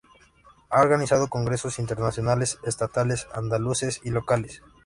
Ha 0.71 0.81
organizado 0.81 1.27
congresos 1.29 1.77
internacionales, 1.77 2.57
estatales, 2.63 3.27
andaluces 3.35 4.01
y 4.03 4.09
locales. 4.09 4.63